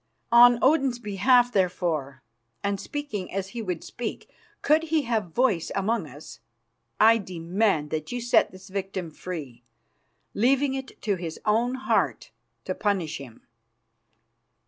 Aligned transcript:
On 0.31 0.57
Odin's 0.63 0.97
behalf, 0.97 1.51
therefore, 1.51 2.23
and 2.63 2.79
speaking 2.79 3.31
as 3.31 3.49
he 3.49 3.61
would 3.61 3.83
speak, 3.83 4.31
could 4.63 4.85
he 4.85 5.03
have 5.03 5.31
voice 5.31 5.71
among 5.75 6.07
us, 6.07 6.39
I 6.99 7.19
demand 7.19 7.91
that 7.91 8.11
you 8.11 8.19
set 8.19 8.49
this 8.51 8.69
victim 8.69 9.11
free, 9.11 9.63
leaving 10.33 10.73
it 10.73 10.99
to 11.03 11.17
his 11.17 11.39
own 11.45 11.75
heart 11.75 12.31
to 12.65 12.73
punish 12.73 13.19
him." 13.19 13.45